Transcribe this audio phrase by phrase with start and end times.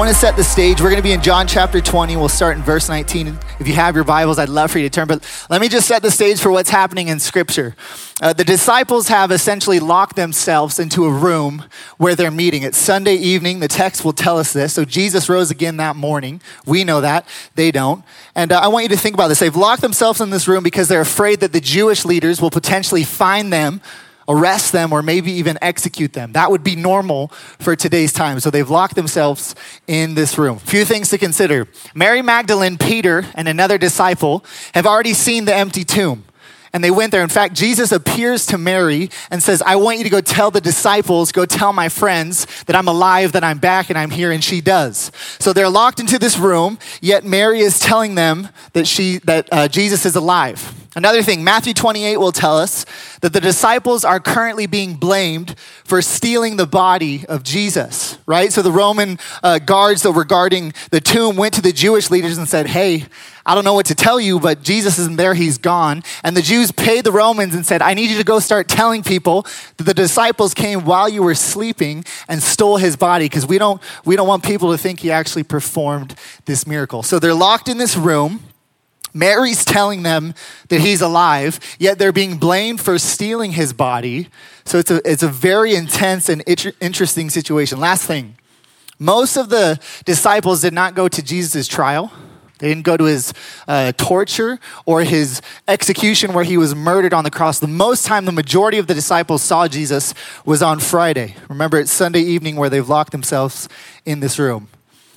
[0.00, 0.80] Want to set the stage.
[0.80, 2.16] We're going to be in John chapter 20.
[2.16, 3.38] We'll start in verse 19.
[3.58, 5.06] If you have your Bibles, I'd love for you to turn.
[5.06, 7.76] But let me just set the stage for what's happening in Scripture.
[8.22, 11.66] Uh, the disciples have essentially locked themselves into a room
[11.98, 12.62] where they're meeting.
[12.62, 13.60] It's Sunday evening.
[13.60, 14.72] The text will tell us this.
[14.72, 16.40] So Jesus rose again that morning.
[16.64, 17.26] We know that.
[17.54, 18.02] They don't.
[18.34, 19.40] And uh, I want you to think about this.
[19.40, 23.04] They've locked themselves in this room because they're afraid that the Jewish leaders will potentially
[23.04, 23.82] find them
[24.30, 26.32] arrest them, or maybe even execute them.
[26.32, 28.38] That would be normal for today's time.
[28.40, 29.54] So they've locked themselves
[29.86, 30.58] in this room.
[30.58, 35.84] Few things to consider Mary Magdalene, Peter, and another disciple have already seen the empty
[35.84, 36.24] tomb.
[36.72, 37.24] And they went there.
[37.24, 40.60] In fact, Jesus appears to Mary and says, I want you to go tell the
[40.60, 44.30] disciples, go tell my friends that I'm alive, that I'm back, and I'm here.
[44.30, 45.10] And she does.
[45.40, 49.66] So they're locked into this room, yet Mary is telling them that, she, that uh,
[49.66, 50.79] Jesus is alive.
[50.96, 52.84] Another thing, Matthew 28 will tell us
[53.20, 58.52] that the disciples are currently being blamed for stealing the body of Jesus, right?
[58.52, 62.38] So the Roman uh, guards that were guarding the tomb went to the Jewish leaders
[62.38, 63.04] and said, Hey,
[63.46, 66.02] I don't know what to tell you, but Jesus isn't there, he's gone.
[66.24, 69.04] And the Jews paid the Romans and said, I need you to go start telling
[69.04, 73.58] people that the disciples came while you were sleeping and stole his body because we
[73.58, 76.16] don't, we don't want people to think he actually performed
[76.46, 77.04] this miracle.
[77.04, 78.40] So they're locked in this room.
[79.12, 80.34] Mary's telling them
[80.68, 84.28] that he's alive, yet they're being blamed for stealing his body.
[84.64, 86.42] So it's a, it's a very intense and
[86.80, 87.80] interesting situation.
[87.80, 88.36] Last thing
[88.98, 92.12] most of the disciples did not go to Jesus' trial.
[92.58, 93.32] They didn't go to his
[93.66, 97.58] uh, torture or his execution where he was murdered on the cross.
[97.58, 100.12] The most time the majority of the disciples saw Jesus
[100.44, 101.34] was on Friday.
[101.48, 103.66] Remember, it's Sunday evening where they've locked themselves
[104.04, 104.68] in this room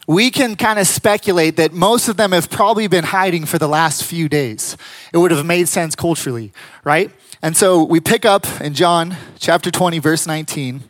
[0.08, 3.68] we can kind of speculate that most of them have probably been hiding for the
[3.68, 4.76] last few days.
[5.14, 6.52] It would have made sense culturally,
[6.84, 7.12] right?
[7.42, 10.84] And so we pick up in John chapter 20, verse 19.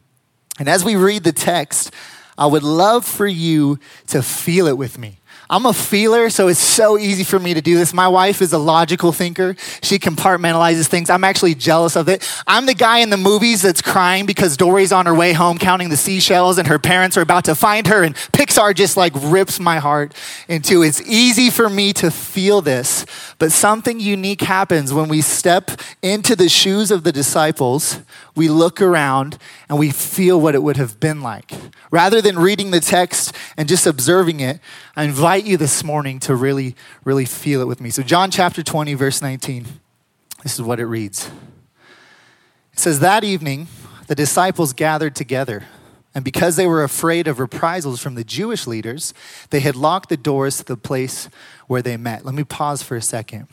[0.59, 1.91] And as we read the text,
[2.37, 5.19] I would love for you to feel it with me.
[5.53, 7.93] I'm a feeler, so it's so easy for me to do this.
[7.93, 9.55] My wife is a logical thinker.
[9.83, 11.11] She compartmentalizes things.
[11.11, 12.27] I'm actually jealous of it.
[12.47, 15.89] I'm the guy in the movies that's crying because Dory's on her way home counting
[15.89, 19.59] the seashells and her parents are about to find her, and Pixar just like rips
[19.59, 20.15] my heart
[20.47, 20.81] into.
[20.81, 23.05] It's easy for me to feel this,
[23.37, 25.69] but something unique happens when we step
[26.01, 27.99] into the shoes of the disciples.
[28.35, 29.37] We look around
[29.69, 31.51] and we feel what it would have been like.
[31.91, 34.59] Rather than reading the text and just observing it,
[34.95, 37.89] I invite you this morning to really, really feel it with me.
[37.89, 39.65] So, John chapter 20, verse 19,
[40.43, 41.31] this is what it reads.
[42.73, 43.67] It says, That evening,
[44.05, 45.63] the disciples gathered together.
[46.13, 49.15] And because they were afraid of reprisals from the Jewish leaders,
[49.49, 51.27] they had locked the doors to the place
[51.65, 52.23] where they met.
[52.23, 53.47] Let me pause for a second.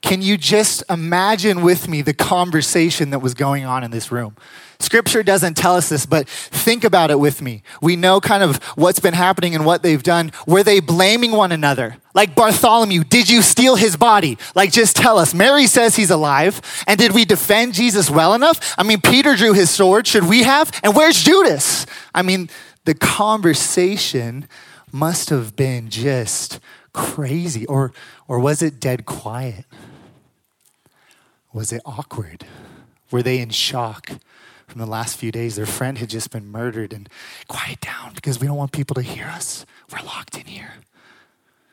[0.00, 4.36] Can you just imagine with me the conversation that was going on in this room?
[4.80, 7.64] Scripture doesn't tell us this, but think about it with me.
[7.82, 10.30] We know kind of what's been happening and what they've done.
[10.46, 11.96] Were they blaming one another?
[12.14, 14.38] Like Bartholomew, did you steal his body?
[14.54, 15.34] Like, just tell us.
[15.34, 16.60] Mary says he's alive.
[16.86, 18.76] And did we defend Jesus well enough?
[18.78, 20.06] I mean, Peter drew his sword.
[20.06, 20.70] Should we have?
[20.84, 21.84] And where's Judas?
[22.14, 22.48] I mean,
[22.84, 24.48] the conversation
[24.92, 26.60] must have been just
[26.92, 27.66] crazy.
[27.66, 27.92] Or,
[28.28, 29.64] or was it dead quiet?
[31.52, 32.44] Was it awkward?
[33.10, 34.10] Were they in shock
[34.66, 35.56] from the last few days?
[35.56, 37.08] Their friend had just been murdered and
[37.48, 39.64] quiet down because we don't want people to hear us.
[39.90, 40.74] We're locked in here.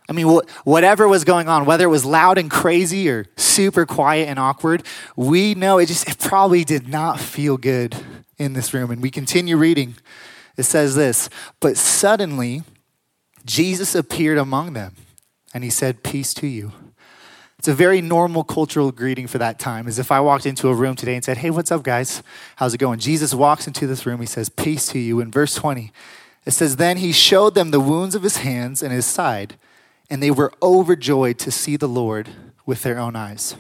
[0.08, 0.28] I mean,
[0.64, 4.84] whatever was going on, whether it was loud and crazy or super quiet and awkward,
[5.16, 7.96] we know it just, it probably did not feel good
[8.38, 8.92] in this room.
[8.92, 9.96] And we continue reading.
[10.58, 12.64] It says this, but suddenly
[13.46, 14.96] Jesus appeared among them
[15.54, 16.72] and he said, Peace to you.
[17.66, 20.76] It's a very normal cultural greeting for that time, as if I walked into a
[20.76, 22.22] room today and said, Hey, what's up, guys?
[22.58, 23.00] How's it going?
[23.00, 24.20] Jesus walks into this room.
[24.20, 25.20] He says, Peace to you.
[25.20, 25.92] In verse 20,
[26.46, 29.56] it says, Then he showed them the wounds of his hands and his side,
[30.12, 32.30] and they were overjoyed to see the Lord
[32.68, 33.56] with their own eyes.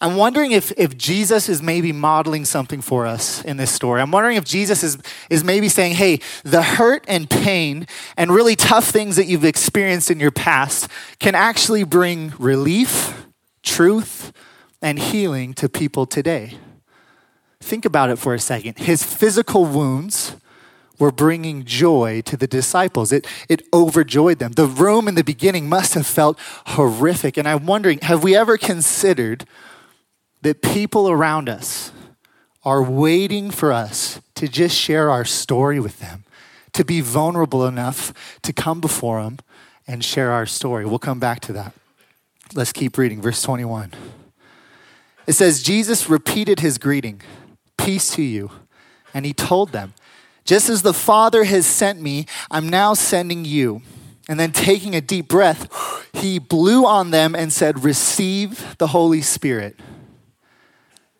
[0.00, 4.02] I'm wondering if, if Jesus is maybe modeling something for us in this story.
[4.02, 4.98] I'm wondering if Jesus is,
[5.30, 10.10] is maybe saying, hey, the hurt and pain and really tough things that you've experienced
[10.10, 13.26] in your past can actually bring relief,
[13.62, 14.32] truth,
[14.82, 16.58] and healing to people today.
[17.60, 18.78] Think about it for a second.
[18.78, 20.36] His physical wounds
[20.98, 23.12] were bringing joy to the disciples.
[23.12, 24.52] It, it overjoyed them.
[24.52, 27.36] The room in the beginning must have felt horrific.
[27.36, 29.44] And I'm wondering have we ever considered
[30.46, 31.90] that people around us
[32.64, 36.22] are waiting for us to just share our story with them,
[36.72, 39.40] to be vulnerable enough to come before them
[39.88, 40.86] and share our story.
[40.86, 41.72] We'll come back to that.
[42.54, 43.20] Let's keep reading.
[43.20, 43.92] Verse 21.
[45.26, 47.22] It says, Jesus repeated his greeting,
[47.76, 48.52] Peace to you.
[49.12, 49.94] And he told them,
[50.44, 53.82] Just as the Father has sent me, I'm now sending you.
[54.28, 55.68] And then taking a deep breath,
[56.12, 59.80] he blew on them and said, Receive the Holy Spirit.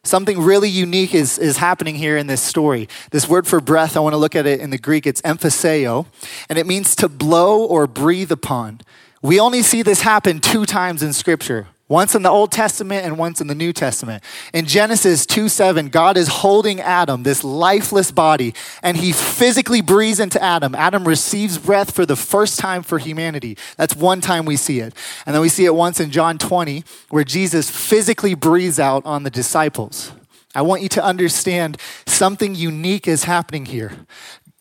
[0.07, 2.89] Something really unique is, is happening here in this story.
[3.11, 5.05] This word for breath, I want to look at it in the Greek.
[5.05, 6.07] It's emphaseo,
[6.49, 8.83] and it means to blow or breathe upon.
[9.21, 13.19] We only see this happen two times in Scripture once in the Old Testament and
[13.19, 14.23] once in the New Testament.
[14.53, 20.21] In Genesis 2 7, God is holding Adam, this lifeless body, and he physically breathes
[20.21, 20.75] into Adam.
[20.75, 23.57] Adam receives breath for the first time for humanity.
[23.77, 24.95] That's one time we see it.
[25.25, 29.23] And then we see it once in John 20, where Jesus physically breathes out on
[29.23, 30.13] the disciples.
[30.55, 33.93] I want you to understand something unique is happening here.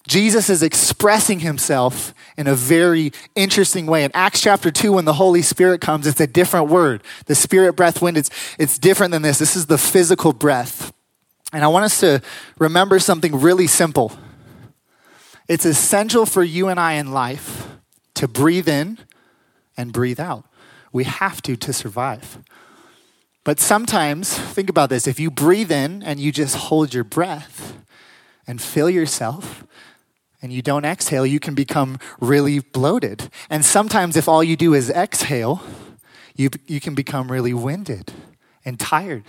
[0.08, 4.04] Jesus is expressing himself in a very interesting way.
[4.04, 7.04] In Acts chapter 2, when the Holy Spirit comes, it's a different word.
[7.26, 8.30] The spirit, breath, wind, it's,
[8.60, 9.40] it's different than this.
[9.40, 10.94] This is the physical breath.
[11.54, 12.22] And I want us to
[12.60, 14.12] remember something really simple.
[15.48, 17.68] It's essential for you and I in life
[18.16, 19.00] to breathe in
[19.78, 20.46] and breathe out.
[20.92, 22.40] We have to to survive.
[23.44, 27.78] But sometimes, think about this if you breathe in and you just hold your breath
[28.48, 29.66] and fill yourself,
[30.46, 33.32] and you don't exhale, you can become really bloated.
[33.50, 35.64] And sometimes, if all you do is exhale,
[36.36, 38.14] you, you can become really winded
[38.64, 39.24] and tired.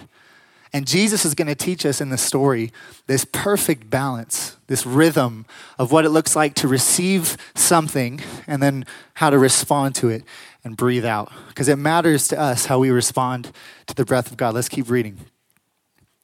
[0.75, 2.71] And Jesus is going to teach us in the story
[3.07, 5.47] this perfect balance, this rhythm
[5.79, 8.85] of what it looks like to receive something and then
[9.15, 10.23] how to respond to it
[10.65, 11.33] and breathe out.
[11.49, 13.53] Because it matters to us how we respond
[13.87, 14.55] to the breath of God.
[14.55, 15.17] Let's keep reading.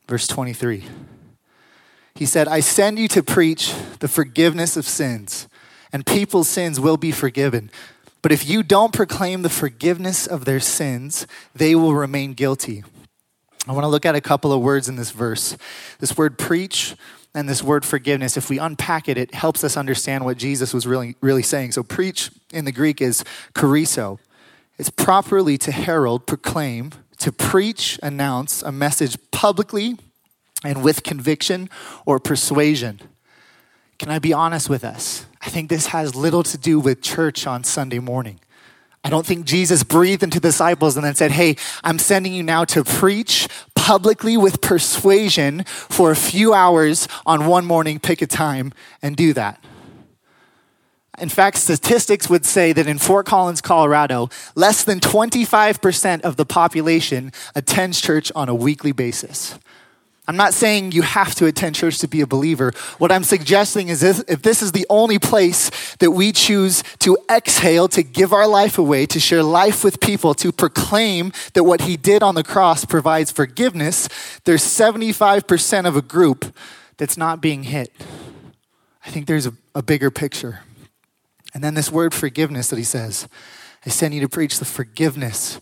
[0.06, 0.84] Verse 23.
[2.14, 5.48] He said, I send you to preach the forgiveness of sins,
[5.92, 7.70] and people's sins will be forgiven.
[8.22, 12.84] But if you don't proclaim the forgiveness of their sins, they will remain guilty.
[13.66, 15.56] I want to look at a couple of words in this verse.
[15.98, 16.94] This word preach
[17.34, 20.86] and this word forgiveness, if we unpack it, it helps us understand what Jesus was
[20.86, 21.72] really, really saying.
[21.72, 23.24] So, preach in the Greek is
[23.54, 24.18] kerusso.
[24.78, 29.96] It's properly to herald, proclaim, to preach, announce a message publicly
[30.64, 31.68] and with conviction
[32.06, 33.00] or persuasion.
[33.98, 35.26] Can I be honest with us?
[35.40, 38.40] I think this has little to do with church on Sunday morning.
[39.04, 42.64] I don't think Jesus breathed into disciples and then said, Hey, I'm sending you now
[42.66, 48.72] to preach publicly with persuasion for a few hours on one morning, pick a time
[49.02, 49.62] and do that.
[51.18, 56.46] In fact, statistics would say that in Fort Collins, Colorado, less than 25% of the
[56.46, 59.58] population attends church on a weekly basis.
[60.28, 62.72] I'm not saying you have to attend church to be a believer.
[62.98, 67.18] What I'm suggesting is if, if, this is the only place that we choose to
[67.28, 71.82] exhale, to give our life away, to share life with people, to proclaim that what
[71.82, 74.08] he did on the cross provides forgiveness,
[74.44, 76.56] there's 75% of a group
[76.98, 77.92] that's not being hit.
[79.04, 80.60] I think there's a, a bigger picture.
[81.52, 83.28] And then this word forgiveness that he says,
[83.84, 85.60] I send you to preach the forgiveness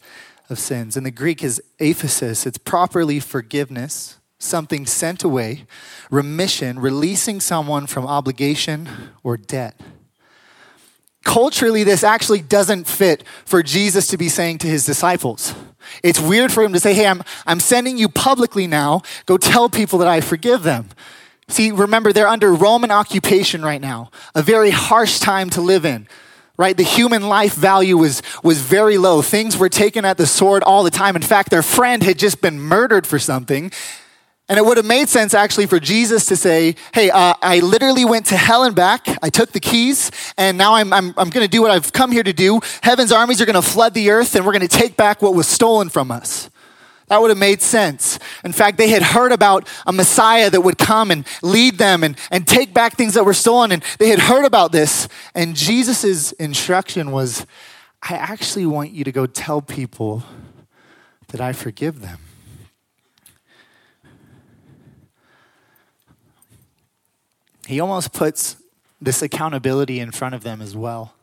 [0.51, 0.99] of sins.
[0.99, 5.65] In the Greek is aphesis, it's properly forgiveness something sent away,
[6.11, 8.89] remission, releasing someone from obligation
[9.23, 9.81] or debt.
[11.23, 15.55] Culturally, this actually doesn't fit for Jesus to be saying to his disciples.
[16.03, 19.03] It's weird for him to say, Hey, I'm, I'm sending you publicly now.
[19.27, 20.89] Go tell people that I forgive them.
[21.49, 26.09] See, remember, they're under Roman occupation right now, a very harsh time to live in
[26.61, 26.77] right?
[26.77, 29.23] The human life value was, was very low.
[29.23, 31.17] Things were taken at the sword all the time.
[31.17, 33.73] In fact, their friend had just been murdered for something,
[34.51, 38.05] and it would have made sense actually for Jesus to say, Hey, uh, I literally
[38.05, 39.07] went to hell and back.
[39.23, 42.11] I took the keys, and now I'm, I'm, I'm going to do what I've come
[42.11, 42.61] here to do.
[42.83, 45.37] Heaven's armies are going to flood the earth, and we're going to take back what
[45.37, 46.51] was stolen from us.
[47.07, 48.19] That would have made sense.
[48.45, 52.19] In fact, they had heard about a Messiah that would come and lead them and,
[52.33, 55.07] and take back things that were stolen, and they had heard about this.
[55.33, 57.47] And Jesus' instruction was,
[58.03, 60.25] I actually want you to go tell people
[61.29, 62.19] that I forgive them.
[67.71, 68.57] He almost puts
[69.01, 71.15] this accountability in front of them as well.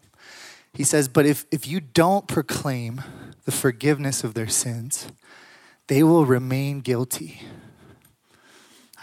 [0.73, 3.03] He says, But if, if you don't proclaim
[3.43, 5.11] the forgiveness of their sins,
[5.87, 7.41] they will remain guilty.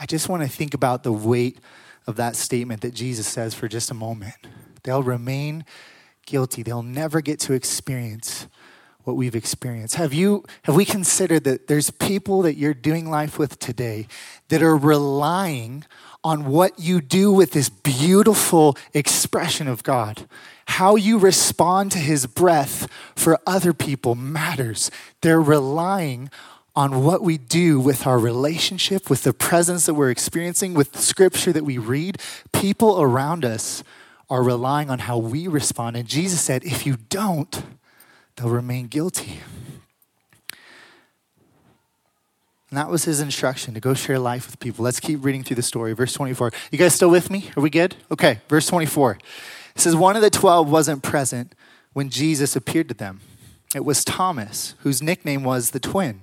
[0.00, 1.58] I just want to think about the weight
[2.06, 4.34] of that statement that Jesus says for just a moment.
[4.82, 5.66] They'll remain
[6.24, 6.62] guilty.
[6.62, 8.48] They'll never get to experience
[9.02, 9.96] what we've experienced.
[9.96, 14.06] Have you have we considered that there's people that you're doing life with today
[14.48, 15.84] that are relying
[16.24, 20.26] on what you do with this beautiful expression of God.
[20.66, 24.90] How you respond to his breath for other people matters.
[25.20, 26.30] They're relying
[26.74, 30.98] on what we do with our relationship, with the presence that we're experiencing, with the
[30.98, 32.18] scripture that we read,
[32.52, 33.84] people around us
[34.28, 35.96] are relying on how we respond.
[35.96, 37.62] And Jesus said, if you don't,
[38.34, 39.40] they'll remain guilty.
[42.74, 44.84] And that was his instruction to go share life with people.
[44.84, 45.92] Let's keep reading through the story.
[45.92, 46.50] Verse 24.
[46.72, 47.48] You guys still with me?
[47.56, 47.94] Are we good?
[48.10, 49.12] Okay, verse 24.
[49.76, 51.54] It says, One of the twelve wasn't present
[51.92, 53.20] when Jesus appeared to them.
[53.76, 56.22] It was Thomas, whose nickname was the twin.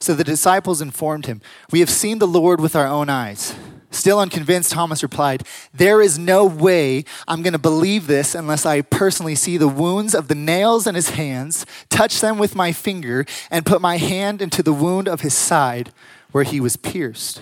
[0.00, 3.54] So the disciples informed him, We have seen the Lord with our own eyes.
[3.90, 8.82] Still unconvinced, Thomas replied, There is no way I'm going to believe this unless I
[8.82, 13.24] personally see the wounds of the nails in his hands, touch them with my finger,
[13.50, 15.92] and put my hand into the wound of his side
[16.32, 17.40] where he was pierced.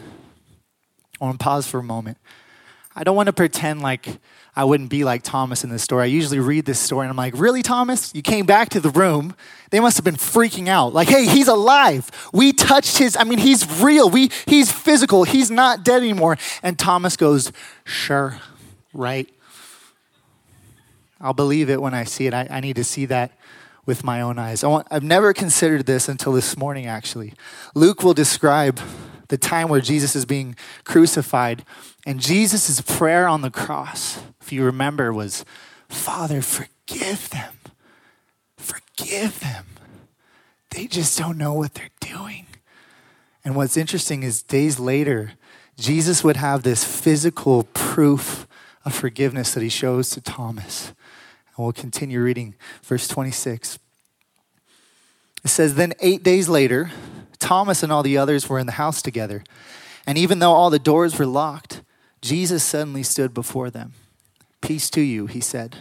[1.21, 2.19] I want to pause for a moment.
[2.99, 4.09] I don't want to pretend like
[4.57, 6.05] I wouldn't be like Thomas in this story.
[6.05, 8.15] I usually read this story and I'm like, really, Thomas?
[8.15, 9.37] You came back to the room.
[9.71, 10.95] They must have been freaking out.
[10.95, 12.11] Like, hey, he's alive.
[12.33, 14.09] We touched his, I mean, he's real.
[14.09, 15.25] We, he's physical.
[15.25, 16.39] He's not dead anymore.
[16.63, 17.53] And Thomas goes,
[17.85, 18.41] sure,
[18.95, 19.29] right.
[21.21, 22.33] I'll believe it when I see it.
[22.33, 23.33] I, I need to see that
[23.85, 24.65] with my own eyes.
[24.65, 27.35] I want, I've never considered this until this morning, actually.
[27.75, 28.81] Luke will describe
[29.29, 31.65] the time where Jesus is being crucified.
[32.05, 35.45] And Jesus' prayer on the cross, if you remember, was,
[35.89, 37.55] Father, forgive them.
[38.57, 39.67] Forgive them.
[40.71, 42.47] They just don't know what they're doing.
[43.45, 45.33] And what's interesting is days later,
[45.79, 48.47] Jesus would have this physical proof
[48.85, 50.89] of forgiveness that he shows to Thomas.
[51.57, 53.79] And we'll continue reading verse 26.
[55.45, 56.91] It says, Then eight days later,
[57.39, 59.45] Thomas and all the others were in the house together.
[60.07, 61.83] And even though all the doors were locked,
[62.21, 63.93] Jesus suddenly stood before them.
[64.61, 65.77] Peace to you, he said.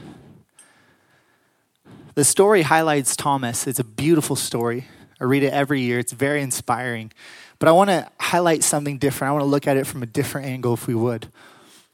[2.16, 3.68] The story highlights Thomas.
[3.68, 4.88] It's a beautiful story.
[5.20, 7.12] I read it every year, it's very inspiring.
[7.58, 9.30] But I want to highlight something different.
[9.30, 11.28] I want to look at it from a different angle, if we would.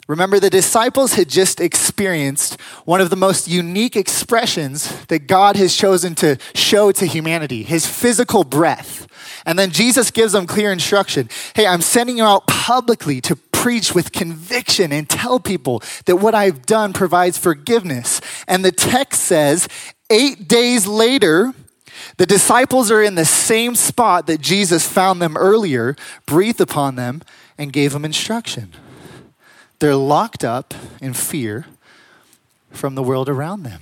[0.08, 5.76] Remember, the disciples had just experienced one of the most unique expressions that God has
[5.76, 9.08] chosen to show to humanity his physical breath.
[9.46, 13.94] And then Jesus gives them clear instruction Hey, I'm sending you out publicly to preach
[13.94, 18.20] with conviction and tell people that what I've done provides forgiveness.
[18.48, 19.68] And the text says,
[20.10, 21.54] eight days later,
[22.18, 27.22] the disciples are in the same spot that Jesus found them earlier, breathed upon them,
[27.58, 28.74] and gave them instruction.
[29.82, 31.66] They're locked up in fear
[32.70, 33.82] from the world around them.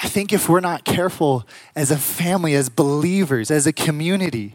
[0.00, 1.44] I think if we're not careful
[1.74, 4.54] as a family, as believers, as a community,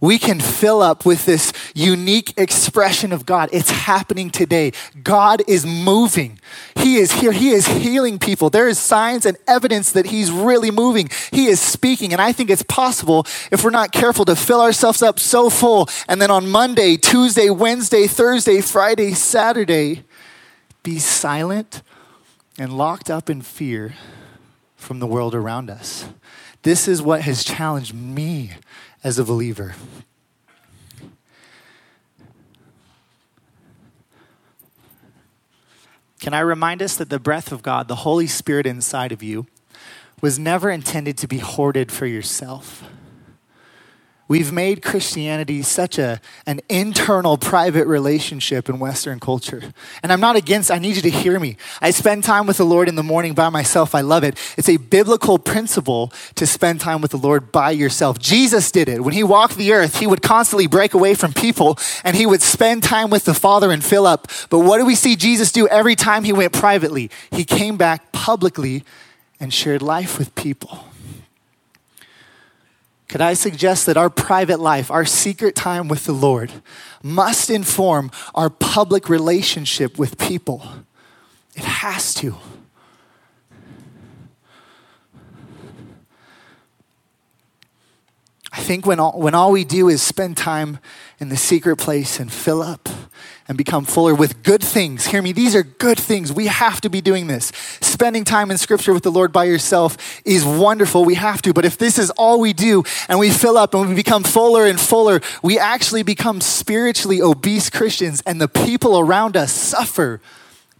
[0.00, 3.48] we can fill up with this unique expression of God.
[3.52, 4.72] It's happening today.
[5.02, 6.38] God is moving.
[6.76, 7.32] He is here.
[7.32, 8.50] He is healing people.
[8.50, 11.08] There is signs and evidence that He's really moving.
[11.32, 12.12] He is speaking.
[12.12, 15.88] And I think it's possible, if we're not careful, to fill ourselves up so full.
[16.08, 20.04] And then on Monday, Tuesday, Wednesday, Thursday, Friday, Saturday,
[20.82, 21.82] be silent
[22.58, 23.94] and locked up in fear
[24.76, 26.08] from the world around us.
[26.62, 28.52] This is what has challenged me
[29.02, 29.74] as a believer.
[36.20, 39.46] Can I remind us that the breath of God, the Holy Spirit inside of you,
[40.20, 42.82] was never intended to be hoarded for yourself?
[44.28, 49.72] We've made Christianity such a, an internal private relationship in Western culture.
[50.02, 51.56] And I'm not against, I need you to hear me.
[51.80, 53.94] I spend time with the Lord in the morning by myself.
[53.94, 54.36] I love it.
[54.56, 58.18] It's a biblical principle to spend time with the Lord by yourself.
[58.18, 59.04] Jesus did it.
[59.04, 62.42] When he walked the earth, he would constantly break away from people and he would
[62.42, 64.26] spend time with the Father and fill up.
[64.50, 67.12] But what do we see Jesus do every time he went privately?
[67.30, 68.82] He came back publicly
[69.38, 70.84] and shared life with people.
[73.08, 76.52] Could I suggest that our private life, our secret time with the Lord,
[77.02, 80.62] must inform our public relationship with people?
[81.54, 82.36] It has to.
[88.52, 90.78] I think when all, when all we do is spend time
[91.20, 92.88] in the secret place and fill up
[93.48, 95.06] and become fuller with good things.
[95.06, 96.32] Hear me, these are good things.
[96.32, 97.52] We have to be doing this.
[97.80, 101.04] Spending time in scripture with the Lord by yourself is wonderful.
[101.04, 101.52] We have to.
[101.52, 104.66] But if this is all we do and we fill up and we become fuller
[104.66, 110.20] and fuller, we actually become spiritually obese Christians and the people around us suffer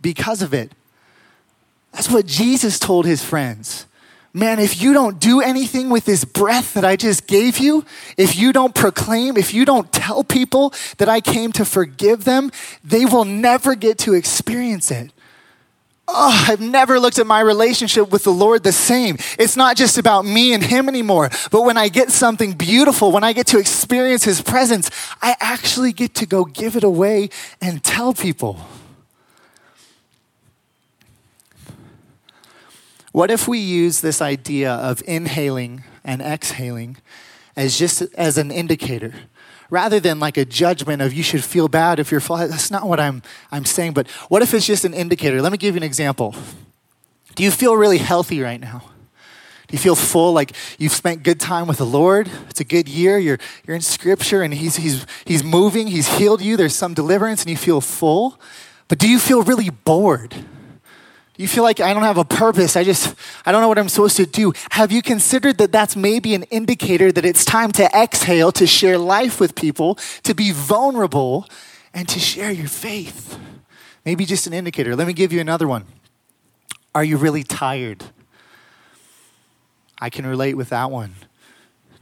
[0.02, 0.72] because of it.
[1.92, 3.85] That's what Jesus told his friends
[4.36, 7.86] man, if you don't do anything with this breath that I just gave you,
[8.18, 12.52] if you don't proclaim, if you don't tell people that I came to forgive them,
[12.84, 15.10] they will never get to experience it.
[16.08, 19.16] oh, I've never looked at my relationship with the Lord the same.
[19.38, 23.24] It's not just about me and Him anymore, but when I get something beautiful, when
[23.24, 24.90] I get to experience His presence,
[25.20, 28.60] I actually get to go give it away and tell people.
[33.16, 36.98] What if we use this idea of inhaling and exhaling
[37.56, 39.14] as just as an indicator?
[39.70, 42.50] rather than like a judgment of you should feel bad if you're falling.
[42.50, 43.94] That's not what I'm, I'm saying.
[43.94, 45.40] But what if it's just an indicator?
[45.40, 46.34] Let me give you an example.
[47.34, 48.82] Do you feel really healthy right now?
[49.66, 52.30] Do you feel full, like you've spent good time with the Lord?
[52.50, 53.18] It's a good year.
[53.18, 55.86] You're, you're in scripture and he's, he's, he's moving.
[55.86, 56.56] He's healed you.
[56.56, 58.38] There's some deliverance and you feel full.
[58.88, 60.36] But do you feel really bored?
[61.36, 62.76] You feel like I don't have a purpose?
[62.76, 63.14] I just,
[63.44, 64.52] I don't know what I'm supposed to do.
[64.70, 68.96] Have you considered that that's maybe an indicator that it's time to exhale, to share
[68.96, 71.46] life with people, to be vulnerable,
[71.92, 73.38] and to share your faith?
[74.04, 74.96] Maybe just an indicator.
[74.96, 75.84] Let me give you another one.
[76.94, 78.04] Are you really tired?
[79.98, 81.14] I can relate with that one.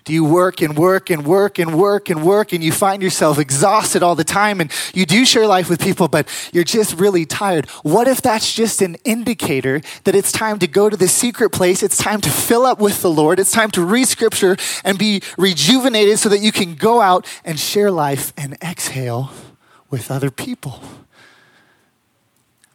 [0.05, 3.39] Do you work and work and work and work and work and you find yourself
[3.39, 7.25] exhausted all the time and you do share life with people, but you're just really
[7.25, 7.71] tired?
[7.83, 11.83] What if that's just an indicator that it's time to go to the secret place?
[11.83, 13.41] It's time to fill up with the Lord.
[13.41, 17.59] It's time to read scripture and be rejuvenated so that you can go out and
[17.59, 19.31] share life and exhale
[19.89, 20.83] with other people.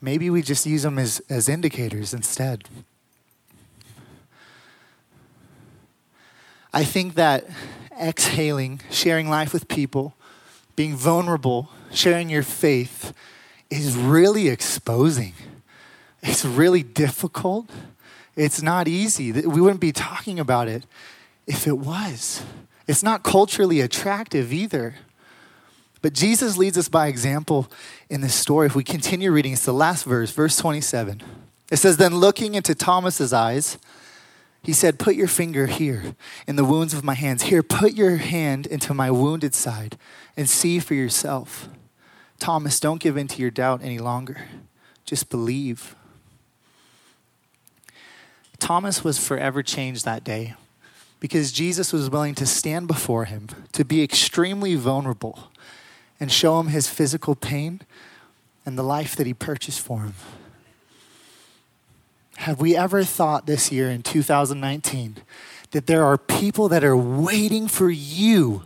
[0.02, 2.68] Maybe we just use them as, as indicators instead.
[6.74, 7.46] I think that
[8.00, 10.16] exhaling, sharing life with people,
[10.76, 13.14] being vulnerable, sharing your faith
[13.70, 15.34] is really exposing.
[16.22, 17.70] It's really difficult.
[18.36, 19.32] It's not easy.
[19.32, 20.86] We wouldn't be talking about it
[21.48, 22.44] if it was.
[22.88, 24.96] It's not culturally attractive either.
[26.02, 27.70] But Jesus leads us by example
[28.10, 28.68] in this story.
[28.68, 31.22] If we continue reading, it's the last verse, verse 27.
[31.72, 33.78] It says, Then looking into Thomas's eyes,
[34.64, 36.16] he said, Put your finger here
[36.48, 37.44] in the wounds of my hands.
[37.44, 39.98] Here, put your hand into my wounded side
[40.36, 41.70] and see for yourself.
[42.40, 44.48] Thomas, don't give in to your doubt any longer.
[45.06, 45.96] Just believe.
[48.60, 50.56] Thomas was forever changed that day
[51.20, 55.52] because Jesus was willing to stand before him, to be extremely vulnerable,
[56.20, 57.82] and show him his physical pain
[58.66, 60.14] and the life that he purchased for him.
[62.40, 65.18] Have we ever thought this year in 2019
[65.72, 68.64] that there are people that are waiting for you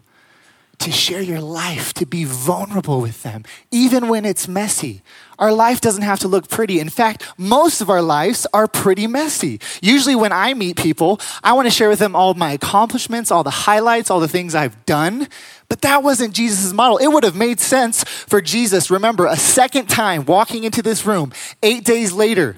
[0.77, 5.01] to share your life, to be vulnerable with them, even when it's messy?
[5.39, 6.79] Our life doesn't have to look pretty.
[6.79, 9.59] In fact, most of our lives are pretty messy.
[9.81, 13.43] Usually, when I meet people, I want to share with them all my accomplishments, all
[13.43, 15.27] the highlights, all the things I've done.
[15.67, 16.97] But that wasn't Jesus' model.
[16.99, 21.33] It would have made sense for Jesus, remember, a second time walking into this room,
[21.63, 22.55] eight days later,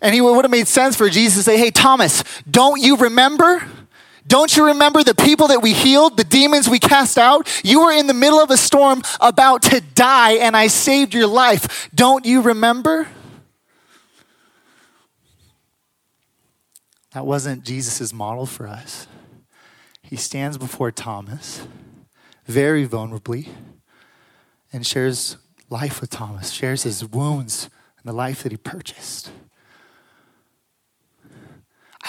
[0.00, 3.66] and it would have made sense for Jesus to say, Hey, Thomas, don't you remember?
[4.26, 7.48] Don't you remember the people that we healed, the demons we cast out?
[7.64, 11.26] You were in the middle of a storm about to die, and I saved your
[11.26, 11.88] life.
[11.94, 13.08] Don't you remember?
[17.12, 19.06] That wasn't Jesus' model for us.
[20.02, 21.66] He stands before Thomas
[22.44, 23.48] very vulnerably
[24.72, 25.38] and shares
[25.70, 29.30] life with Thomas, shares his wounds and the life that he purchased.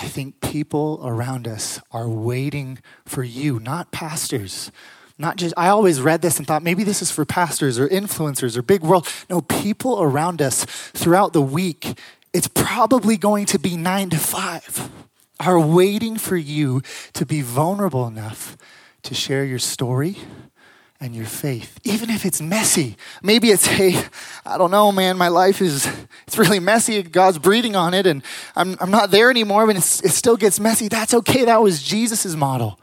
[0.01, 4.71] I think people around us are waiting for you, not pastors.
[5.17, 8.55] Not just, I always read this and thought maybe this is for pastors or influencers
[8.55, 9.05] or big world.
[9.29, 11.99] No, people around us throughout the week,
[12.31, 14.89] it's probably going to be nine to five,
[15.41, 16.81] are waiting for you
[17.11, 18.57] to be vulnerable enough
[19.03, 20.17] to share your story
[21.01, 22.97] and your faith, even if it's messy.
[23.23, 24.03] Maybe it's, hey,
[24.45, 25.89] I don't know, man, my life is,
[26.27, 27.01] it's really messy.
[27.03, 28.21] God's breathing on it and
[28.55, 30.89] I'm, I'm not there anymore, but it still gets messy.
[30.89, 31.45] That's okay.
[31.45, 32.79] That was Jesus' model.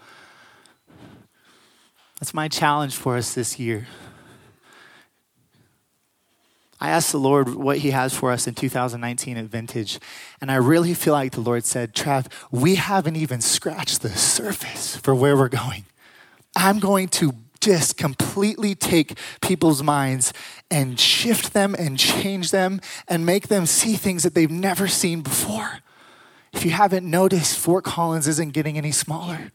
[2.18, 3.86] That's my challenge for us this year.
[6.80, 9.98] I asked the Lord what He has for us in 2019 at Vintage,
[10.40, 14.96] and I really feel like the Lord said, Trav, we haven't even scratched the surface
[14.96, 15.86] for where we're going.
[16.54, 17.32] I'm going to
[17.66, 20.32] just completely take people's minds
[20.70, 25.20] and shift them and change them and make them see things that they've never seen
[25.20, 25.80] before.
[26.52, 29.50] If you haven't noticed, Fort Collins isn't getting any smaller.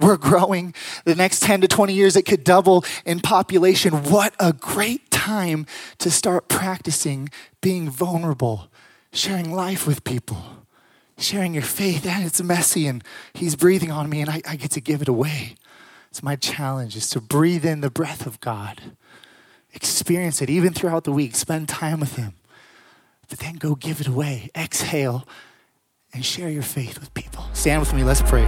[0.00, 0.72] We're growing.
[1.04, 4.04] The next 10 to 20 years, it could double in population.
[4.04, 5.66] What a great time
[5.98, 7.28] to start practicing
[7.60, 8.68] being vulnerable,
[9.12, 10.42] sharing life with people,
[11.18, 12.06] sharing your faith.
[12.06, 15.08] And it's messy, and He's breathing on me, and I, I get to give it
[15.08, 15.56] away.
[16.14, 18.80] It's my challenge is to breathe in the breath of God.
[19.72, 21.34] Experience it even throughout the week.
[21.34, 22.34] Spend time with Him.
[23.28, 24.48] but then go give it away.
[24.56, 25.26] Exhale
[26.12, 27.46] and share your faith with people.
[27.52, 28.44] Stand with me, let's pray.